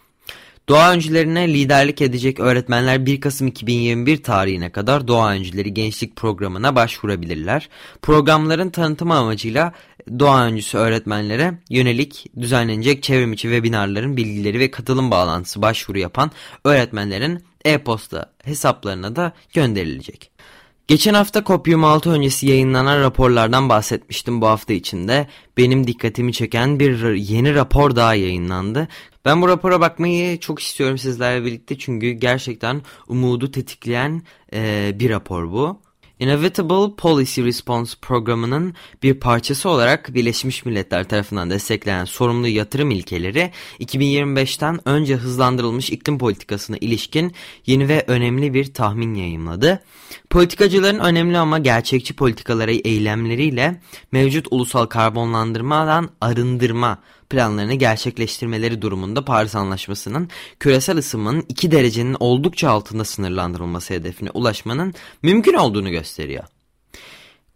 Doğa 0.70 0.92
öncülerine 0.92 1.54
liderlik 1.54 2.02
edecek 2.02 2.40
öğretmenler 2.40 3.06
1 3.06 3.22
Kasım 3.22 3.48
2021 3.48 4.24
tarihine 4.24 4.72
kadar 4.72 5.08
Doğa 5.08 5.32
Öncüleri 5.32 5.74
Gençlik 5.74 6.16
Programı'na 6.16 6.76
başvurabilirler. 6.76 7.70
Programların 8.02 8.70
tanıtımı 8.70 9.16
amacıyla 9.16 9.74
doğa 10.20 10.44
öncüsü 10.44 10.78
öğretmenlere 10.78 11.54
yönelik 11.70 12.26
düzenlenecek 12.40 13.04
çevrimiçi 13.04 13.42
webinarların 13.42 14.18
bilgileri 14.18 14.60
ve 14.60 14.72
katılım 14.72 15.12
bağlantısı 15.12 15.62
başvuru 15.62 16.00
yapan 16.00 16.32
öğretmenlerin 16.64 17.44
e-posta 17.66 18.32
hesaplarına 18.44 19.16
da 19.16 19.34
gönderilecek. 19.54 20.32
Geçen 20.88 21.14
hafta 21.14 21.40
COP26 21.40 22.10
öncesi 22.10 22.48
yayınlanan 22.48 23.02
raporlardan 23.02 23.70
bahsetmiştim 23.70 24.42
bu 24.42 24.48
hafta 24.48 24.74
içinde. 24.74 25.28
Benim 25.58 25.88
dikkatimi 25.88 26.34
çeken 26.34 26.80
bir 26.80 27.14
yeni 27.14 27.56
rapor 27.56 27.96
daha 27.96 28.16
yayınlandı. 28.16 28.88
Ben 29.26 29.42
bu 29.42 29.48
rapora 29.48 29.82
bakmayı 29.82 30.40
çok 30.40 30.60
istiyorum 30.60 30.98
sizlerle 30.98 31.46
birlikte 31.46 31.78
çünkü 31.78 32.12
gerçekten 32.12 32.82
umudu 33.08 33.52
tetikleyen 33.52 34.24
e, 34.54 34.92
bir 35.00 35.10
rapor 35.10 35.52
bu. 35.52 35.82
Inevitable 36.22 36.96
Policy 36.96 37.42
Response 37.42 37.98
programının 38.02 38.74
bir 39.04 39.14
parçası 39.14 39.70
olarak 39.70 40.14
Birleşmiş 40.14 40.66
Milletler 40.66 41.10
tarafından 41.10 41.50
desteklenen 41.50 42.06
sorumlu 42.06 42.48
yatırım 42.48 42.92
ilkeleri 42.92 43.52
2025'ten 43.80 44.90
önce 44.90 45.16
hızlandırılmış 45.16 45.90
iklim 45.90 46.18
politikasına 46.18 46.78
ilişkin 46.82 47.34
yeni 47.66 47.88
ve 47.88 48.04
önemli 48.08 48.54
bir 48.54 48.74
tahmin 48.74 49.16
yayımladı. 49.16 49.84
Politikacıların 50.30 51.00
önemli 51.00 51.38
ama 51.38 51.60
gerçekçi 51.60 52.16
politikaları 52.16 52.74
eylemleriyle 52.74 53.82
mevcut 54.12 54.48
ulusal 54.52 54.86
karbonlandırmadan 54.86 56.10
arındırma 56.22 56.98
planlarını 57.32 57.74
gerçekleştirmeleri 57.74 58.82
durumunda 58.82 59.26
Paris 59.26 59.56
Anlaşması'nın 59.56 60.30
küresel 60.60 60.98
ısınmanın 60.98 61.46
2 61.50 61.72
derecenin 61.72 62.18
oldukça 62.20 62.70
altında 62.70 63.06
sınırlandırılması 63.06 63.94
hedefine 63.94 64.30
ulaşmanın 64.34 64.94
mümkün 65.24 65.54
olduğunu 65.54 65.90
gösteriyor. 65.90 66.44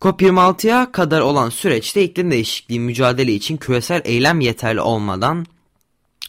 COP26'ya 0.02 0.92
kadar 0.92 1.22
olan 1.22 1.50
süreçte 1.50 2.04
iklim 2.04 2.32
değişikliği 2.32 2.80
mücadele 2.80 3.34
için 3.34 3.58
küresel 3.58 4.02
eylem 4.06 4.40
yeterli 4.40 4.82
olmadan 4.82 5.46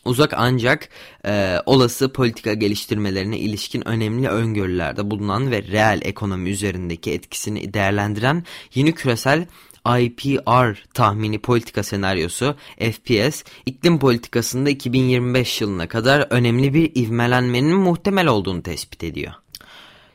uzak 0.05 0.35
ancak 0.37 0.89
e, 1.27 1.57
olası 1.67 2.13
politika 2.13 2.55
geliştirmelerine 2.55 3.39
ilişkin 3.39 3.89
önemli 3.89 4.29
öngörülerde 4.29 5.11
bulunan 5.11 5.51
ve 5.51 5.63
reel 5.63 6.01
ekonomi 6.05 6.51
üzerindeki 6.51 7.13
etkisini 7.13 7.75
değerlendiren 7.75 8.45
yeni 8.75 8.93
küresel 8.93 9.47
IPR 9.87 10.85
tahmini 10.95 11.39
politika 11.39 11.83
senaryosu 11.83 12.55
FPS 12.79 13.45
iklim 13.67 13.99
politikasında 13.99 14.71
2025 14.71 15.61
yılına 15.61 15.89
kadar 15.89 16.27
önemli 16.31 16.75
bir 16.75 16.93
ivmelenmenin 16.95 17.77
muhtemel 17.77 18.27
olduğunu 18.27 18.63
tespit 18.63 19.05
ediyor. 19.05 19.33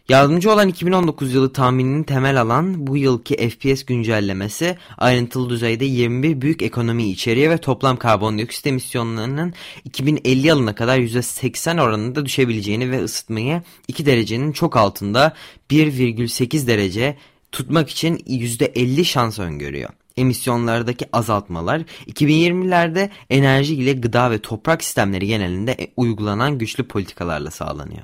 Yardımcı 0.10 0.52
olan 0.52 0.68
2019 0.68 1.34
yılı 1.34 1.54
tahminini 1.54 2.06
temel 2.06 2.42
alan 2.42 2.88
bu 2.88 2.98
yılki 2.98 3.50
FPS 3.50 3.86
güncellemesi 3.86 4.78
ayrıntılı 4.98 5.50
düzeyde 5.50 5.86
21 5.86 6.42
büyük 6.42 6.62
ekonomi 6.62 7.10
içeriyor 7.10 7.52
ve 7.52 7.58
toplam 7.58 7.98
karbondioksit 7.98 8.68
emisyonlarının 8.68 9.54
2050 9.86 10.48
yılına 10.48 10.76
kadar 10.76 11.00
%80 11.00 11.82
oranında 11.82 12.26
düşebileceğini 12.26 12.92
ve 12.92 13.04
ısıtmayı 13.04 13.62
2 13.88 14.06
derecenin 14.06 14.52
çok 14.52 14.78
altında 14.78 15.34
1,8 15.70 16.68
derece 16.68 17.18
tutmak 17.52 17.90
için 17.90 18.16
%50 18.18 19.06
şans 19.06 19.40
öngörüyor. 19.40 19.90
Emisyonlardaki 20.18 21.06
azaltmalar 21.14 21.82
2020'lerde 22.08 23.10
enerji 23.30 23.76
ile 23.76 23.94
gıda 23.94 24.32
ve 24.32 24.40
toprak 24.40 24.84
sistemleri 24.84 25.28
genelinde 25.28 25.72
e, 25.72 25.88
uygulanan 25.98 26.58
güçlü 26.58 26.88
politikalarla 26.88 27.52
sağlanıyor. 27.52 28.02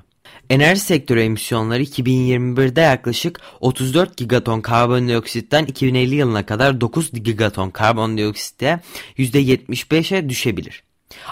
Enerji 0.49 0.81
sektörü 0.81 1.21
emisyonları 1.21 1.83
2021'de 1.83 2.81
yaklaşık 2.81 3.39
34 3.59 4.17
gigaton 4.17 4.61
karbondioksitten 4.61 5.65
2050 5.65 6.15
yılına 6.15 6.45
kadar 6.45 6.81
9 6.81 7.11
gigaton 7.11 7.69
karbondioksitte 7.69 8.79
%75'e 9.17 10.29
düşebilir. 10.29 10.86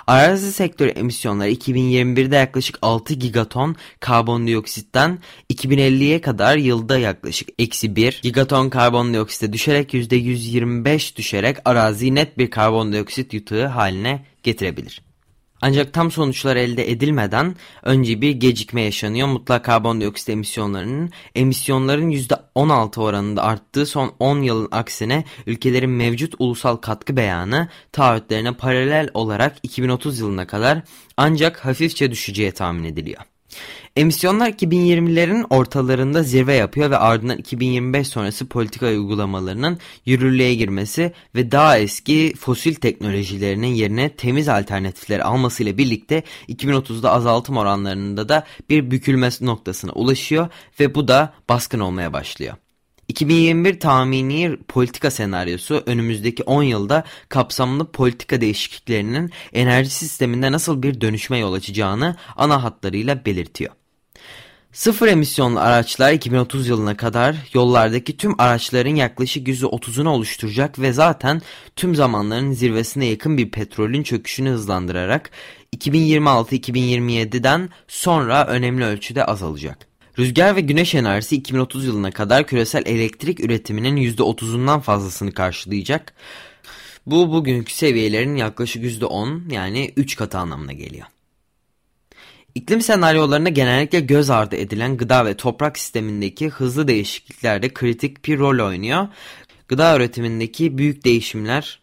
Arazi 0.08 0.52
sektörü 0.52 0.90
emisyonları 0.90 1.52
2021'de 1.52 2.36
yaklaşık 2.36 2.78
6 2.82 3.14
gigaton 3.14 3.76
karbondioksitten 4.00 5.20
2050'ye 5.54 6.22
kadar 6.22 6.58
yılda 6.58 6.98
yaklaşık 6.98 7.50
eksi 7.60 7.96
1 7.96 8.20
gigaton 8.24 8.70
karbondioksite 8.70 9.54
düşerek 9.54 9.94
%125 9.94 11.16
düşerek 11.16 11.58
araziyi 11.66 12.16
net 12.16 12.38
bir 12.38 12.50
karbondioksit 12.50 13.34
yutuğu 13.34 13.64
haline 13.64 14.26
getirebilir. 14.44 15.02
Ancak 15.68 15.94
tam 15.94 16.12
sonuçlar 16.12 16.56
elde 16.56 16.92
edilmeden 16.92 17.56
önce 17.84 18.22
bir 18.22 18.32
gecikme 18.32 18.82
yaşanıyor. 18.82 19.28
Mutlak 19.28 19.66
karbondioksit 19.66 20.30
emisyonlarının 20.30 21.10
emisyonların 21.36 22.10
%16 22.10 23.02
oranında 23.02 23.44
arttığı 23.44 23.86
son 23.86 24.14
10 24.20 24.42
yılın 24.42 24.68
aksine 24.72 25.24
ülkelerin 25.48 25.90
mevcut 25.90 26.34
ulusal 26.40 26.76
katkı 26.76 27.18
beyanı 27.18 27.68
taahhütlerine 27.92 28.52
paralel 28.52 29.10
olarak 29.14 29.56
2030 29.64 30.20
yılına 30.20 30.48
kadar 30.48 30.82
ancak 31.18 31.66
hafifçe 31.66 32.12
düşeceği 32.12 32.52
tahmin 32.52 32.84
ediliyor. 32.84 33.35
Emisyonlar 33.96 34.50
2020'lerin 34.50 35.46
ortalarında 35.50 36.24
zirve 36.24 36.54
yapıyor 36.54 36.92
ve 36.92 36.98
ardından 36.98 37.38
2025 37.38 38.08
sonrası 38.08 38.46
politika 38.46 38.86
uygulamalarının 38.86 39.80
yürürlüğe 40.06 40.56
girmesi 40.56 41.14
ve 41.36 41.52
daha 41.52 41.78
eski 41.78 42.34
fosil 42.40 42.76
teknolojilerinin 42.76 43.68
yerine 43.68 44.10
temiz 44.10 44.50
alternatifleri 44.50 45.24
almasıyla 45.24 45.78
birlikte 45.78 46.24
2030'da 46.50 47.12
azaltım 47.12 47.58
oranlarında 47.58 48.30
da 48.30 48.44
bir 48.70 48.92
bükülme 48.92 49.30
noktasına 49.42 49.92
ulaşıyor 49.92 50.50
ve 50.80 50.96
bu 50.96 51.08
da 51.08 51.34
baskın 51.50 51.80
olmaya 51.80 52.14
başlıyor. 52.14 52.56
2021 53.08 53.80
tahmini 53.80 54.58
politika 54.68 55.12
senaryosu 55.12 55.84
önümüzdeki 55.86 56.44
10 56.44 56.64
yılda 56.64 57.04
kapsamlı 57.30 57.92
politika 57.92 58.42
değişikliklerinin 58.42 59.32
enerji 59.54 59.90
sisteminde 59.90 60.52
nasıl 60.52 60.84
bir 60.84 61.02
dönüşme 61.02 61.38
yol 61.38 61.54
açacağını 61.54 62.16
ana 62.36 62.64
hatlarıyla 62.64 63.26
belirtiyor. 63.26 63.72
Sıfır 64.76 65.08
emisyonlu 65.08 65.60
araçlar 65.60 66.14
2030 66.14 66.68
yılına 66.68 66.98
kadar 66.98 67.36
yollardaki 67.54 68.18
tüm 68.18 68.42
araçların 68.42 68.96
yaklaşık 68.96 69.48
%30'unu 69.48 70.08
oluşturacak 70.08 70.80
ve 70.80 70.94
zaten 70.94 71.42
tüm 71.76 71.96
zamanların 71.96 72.52
zirvesine 72.52 73.06
yakın 73.06 73.38
bir 73.38 73.52
petrolün 73.52 74.04
çöküşünü 74.04 74.50
hızlandırarak 74.50 75.32
2026-2027'den 75.78 77.70
sonra 77.88 78.48
önemli 78.48 78.86
ölçüde 78.86 79.26
azalacak. 79.26 79.95
Rüzgar 80.20 80.56
ve 80.56 80.62
güneş 80.62 80.96
enerjisi 80.96 81.36
2030 81.36 81.86
yılına 81.86 82.12
kadar 82.12 82.48
küresel 82.48 82.84
elektrik 82.86 83.40
üretiminin 83.40 83.98
%30'undan 83.98 84.82
fazlasını 84.82 85.32
karşılayacak. 85.32 86.14
Bu 87.06 87.32
bugünkü 87.32 87.74
seviyelerin 87.74 88.36
yaklaşık 88.36 88.84
%10 88.84 89.54
yani 89.54 89.94
3 89.98 90.16
katı 90.16 90.38
anlamına 90.38 90.74
geliyor. 90.74 91.06
İklim 92.56 92.82
senaryolarında 92.82 93.50
genellikle 93.50 94.00
göz 94.00 94.30
ardı 94.30 94.56
edilen 94.56 94.98
gıda 94.98 95.26
ve 95.26 95.38
toprak 95.38 95.78
sistemindeki 95.78 96.50
hızlı 96.50 96.88
değişiklikler 96.88 97.62
de 97.62 97.74
kritik 97.74 98.26
bir 98.26 98.40
rol 98.40 98.68
oynuyor. 98.68 99.08
Gıda 99.68 99.96
üretimindeki 99.96 100.78
büyük 100.78 101.06
değişimler 101.06 101.80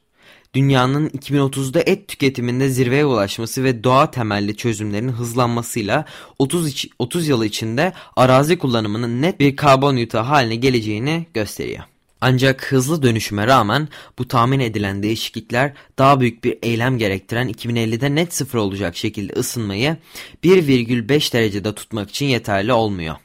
dünyanın 0.55 1.09
2030'da 1.09 1.81
et 1.87 2.09
tüketiminde 2.09 2.69
zirveye 2.69 3.05
ulaşması 3.05 3.65
ve 3.65 3.85
doğa 3.85 4.11
temelli 4.11 4.57
çözümlerin 4.57 5.09
hızlanmasıyla 5.09 6.05
30, 6.39 6.85
30 6.99 7.29
yıl 7.29 7.45
içinde 7.45 7.93
arazi 8.17 8.59
kullanımının 8.59 9.23
net 9.23 9.41
bir 9.41 9.57
karbon 9.57 9.97
yutağı 9.97 10.23
haline 10.23 10.57
geleceğini 10.57 11.27
gösteriyor. 11.35 11.85
Ancak 12.21 12.73
hızlı 12.73 13.03
dönüşüme 13.03 13.47
rağmen 13.47 13.89
bu 14.19 14.29
tahmin 14.29 14.61
edilen 14.61 15.03
değişiklikler 15.03 15.73
daha 15.99 16.21
büyük 16.21 16.45
bir 16.45 16.59
eylem 16.63 16.99
gerektiren 16.99 17.49
2050'de 17.49 18.15
net 18.15 18.35
sıfır 18.35 18.59
olacak 18.59 18.97
şekilde 18.97 19.33
ısınmayı 19.33 19.97
1,5 20.45 21.33
derecede 21.33 21.75
tutmak 21.75 22.11
için 22.11 22.27
yeterli 22.27 22.73
olmuyor. 22.73 23.17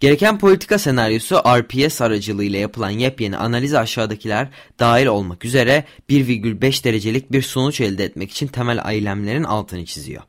Gereken 0.00 0.38
politika 0.38 0.78
senaryosu 0.78 1.36
RPS 1.36 2.00
aracılığıyla 2.00 2.58
yapılan 2.58 2.90
yepyeni 2.90 3.36
analiz 3.36 3.74
aşağıdakiler 3.74 4.48
dahil 4.78 5.06
olmak 5.06 5.44
üzere 5.44 5.84
1,5 6.10 6.84
derecelik 6.84 7.32
bir 7.32 7.42
sonuç 7.42 7.80
elde 7.80 8.04
etmek 8.04 8.30
için 8.30 8.46
temel 8.46 8.90
eylemlerin 8.92 9.44
altını 9.44 9.84
çiziyor. 9.84 10.22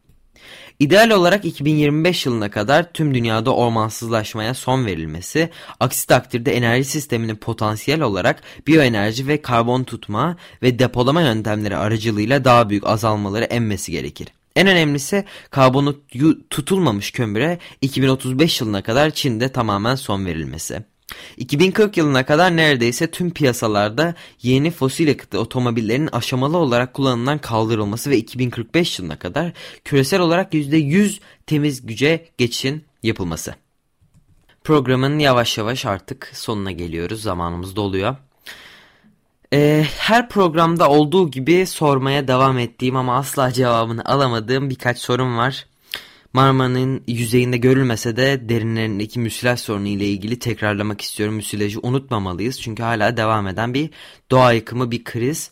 İdeal 0.80 1.10
olarak 1.10 1.46
2025 1.46 2.26
yılına 2.26 2.52
kadar 2.52 2.94
tüm 2.94 3.14
dünyada 3.14 3.56
ormansızlaşmaya 3.56 4.54
son 4.54 4.86
verilmesi, 4.86 5.50
aksi 5.80 6.08
takdirde 6.08 6.56
enerji 6.56 6.84
sisteminin 6.84 7.36
potansiyel 7.36 8.02
olarak 8.02 8.42
biyoenerji 8.68 9.28
ve 9.28 9.42
karbon 9.42 9.84
tutma 9.84 10.38
ve 10.64 10.80
depolama 10.80 11.22
yöntemleri 11.22 11.78
aracılığıyla 11.78 12.46
daha 12.46 12.70
büyük 12.70 12.88
azalmaları 12.88 13.46
emmesi 13.46 13.92
gerekir. 13.92 14.28
En 14.56 14.68
önemlisi 14.68 15.26
karbonu 15.50 15.96
tutulmamış 16.50 17.12
kömüre 17.12 17.60
2035 17.82 18.62
yılına 18.62 18.84
kadar 18.84 19.12
Çin'de 19.12 19.52
tamamen 19.52 19.96
son 19.96 20.26
verilmesi. 20.26 20.84
2040 21.38 21.98
yılına 21.98 22.26
kadar 22.26 22.58
neredeyse 22.58 23.12
tüm 23.12 23.32
piyasalarda 23.32 24.16
yeni 24.42 24.72
fosil 24.72 25.08
yakıtlı 25.08 25.40
otomobillerin 25.40 26.10
aşamalı 26.12 26.58
olarak 26.58 26.94
kullanımdan 26.94 27.38
kaldırılması 27.38 28.10
ve 28.10 28.18
2045 28.18 29.00
yılına 29.00 29.20
kadar 29.20 29.54
küresel 29.86 30.20
olarak 30.20 30.54
%100 30.54 31.20
temiz 31.48 31.86
güce 31.86 32.26
geçişin 32.38 32.84
yapılması. 33.04 33.56
Programın 34.64 35.20
yavaş 35.20 35.58
yavaş 35.58 35.86
artık 35.86 36.32
sonuna 36.34 36.72
geliyoruz. 36.72 37.22
Zamanımız 37.22 37.76
doluyor. 37.76 38.16
Ee, 39.54 39.86
her 39.98 40.30
programda 40.30 40.90
olduğu 40.90 41.32
gibi 41.32 41.66
sormaya 41.66 42.28
devam 42.28 42.58
ettiğim 42.58 42.96
ama 42.96 43.18
asla 43.18 43.52
cevabını 43.52 44.06
alamadığım 44.06 44.70
birkaç 44.70 44.98
sorum 44.98 45.38
var. 45.38 45.66
Marmara'nın 46.34 47.04
yüzeyinde 47.08 47.58
görülmese 47.58 48.16
de 48.16 48.50
derinlerindeki 48.50 49.20
müsilaj 49.20 49.60
sorunu 49.60 49.88
ile 49.88 50.06
ilgili 50.06 50.40
tekrarlamak 50.40 51.02
istiyorum. 51.02 51.36
Müsilajı 51.36 51.80
unutmamalıyız 51.84 52.62
çünkü 52.62 52.84
hala 52.84 53.18
devam 53.18 53.48
eden 53.48 53.74
bir 53.74 53.90
doğa 54.32 54.54
yıkımı, 54.54 54.92
bir 54.92 55.04
kriz. 55.04 55.52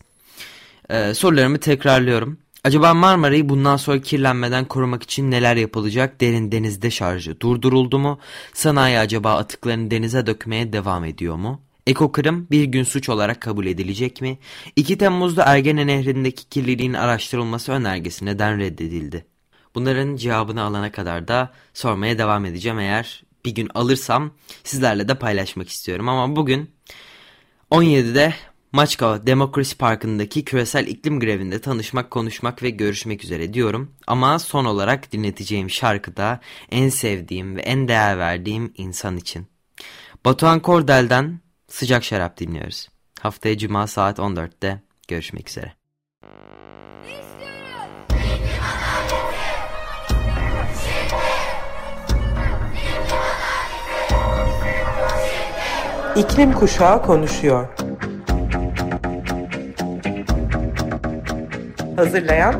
Ee, 0.89 1.13
sorularımı 1.13 1.59
tekrarlıyorum. 1.59 2.37
Acaba 2.63 2.93
Marmara'yı 2.93 3.49
bundan 3.49 3.77
sonra 3.77 4.01
kirlenmeden 4.01 4.65
korumak 4.65 5.03
için 5.03 5.31
neler 5.31 5.55
yapılacak? 5.55 6.21
Derin 6.21 6.51
denizde 6.51 6.91
şarjı 6.91 7.39
durduruldu 7.39 7.99
mu? 7.99 8.19
Sanayi 8.53 8.99
acaba 8.99 9.37
atıklarını 9.37 9.91
denize 9.91 10.25
dökmeye 10.25 10.73
devam 10.73 11.05
ediyor 11.05 11.35
mu? 11.35 11.61
Ekokırım 11.89 12.47
bir 12.51 12.63
gün 12.63 12.83
suç 12.83 13.09
olarak 13.09 13.41
kabul 13.41 13.65
edilecek 13.65 14.21
mi? 14.21 14.37
2 14.75 14.97
Temmuz'da 14.97 15.43
Ergene 15.43 15.87
Nehri'ndeki 15.87 16.49
kirliliğin 16.49 16.93
araştırılması 16.93 17.71
önergesi 17.71 18.25
neden 18.25 18.59
reddedildi? 18.59 19.25
Bunların 19.75 20.15
cevabını 20.15 20.63
alana 20.63 20.91
kadar 20.91 21.27
da 21.27 21.53
sormaya 21.73 22.17
devam 22.17 22.45
edeceğim. 22.45 22.79
Eğer 22.79 23.23
bir 23.45 23.55
gün 23.55 23.69
alırsam 23.73 24.31
sizlerle 24.63 25.07
de 25.07 25.15
paylaşmak 25.15 25.69
istiyorum. 25.69 26.09
Ama 26.09 26.35
bugün 26.35 26.71
17'de 27.71 28.33
Maçka 28.71 29.27
Demokrasi 29.27 29.77
Parkı'ndaki 29.77 30.45
küresel 30.45 30.87
iklim 30.87 31.19
grevinde 31.19 31.61
tanışmak, 31.61 32.11
konuşmak 32.11 32.63
ve 32.63 32.69
görüşmek 32.69 33.23
üzere 33.23 33.53
diyorum. 33.53 33.91
Ama 34.07 34.39
son 34.39 34.65
olarak 34.65 35.11
dinleteceğim 35.11 35.69
şarkı 35.69 36.17
da 36.17 36.39
en 36.71 36.89
sevdiğim 36.89 37.55
ve 37.55 37.61
en 37.61 37.87
değer 37.87 38.17
verdiğim 38.17 38.73
insan 38.77 39.17
için. 39.17 39.47
Batuhan 40.25 40.59
Kordel'den 40.59 41.48
Sıcak 41.69 42.03
Şarap 42.03 42.37
dinliyoruz. 42.39 42.89
Haftaya 43.19 43.57
Cuma 43.57 43.87
saat 43.87 44.19
14'te 44.19 44.81
görüşmek 45.07 45.49
üzere. 45.49 45.73
İklim 56.15 56.53
Kuşağı 56.53 57.05
konuşuyor. 57.05 57.67
Hazırlayan 61.95 62.55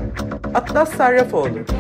Atlas 0.54 0.96
Sarrafoğlu. 0.96 1.79